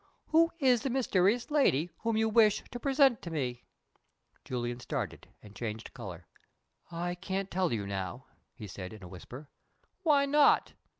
Who 0.29 0.51
is 0.57 0.81
the 0.81 0.89
mysterious 0.89 1.51
'lady' 1.51 1.91
whom 1.99 2.17
you 2.17 2.27
wish 2.27 2.63
to 2.71 2.79
present 2.79 3.21
to 3.21 3.29
me?" 3.29 3.65
Julian 4.43 4.79
started, 4.79 5.27
and 5.43 5.55
changed 5.55 5.93
color. 5.93 6.25
"I 6.89 7.13
can't 7.13 7.51
tell 7.51 7.71
you 7.71 7.85
now," 7.85 8.25
he 8.55 8.65
said, 8.65 8.93
in 8.93 9.03
a 9.03 9.07
whisper. 9.07 9.47
"Why 10.01 10.25
not?" 10.25 10.73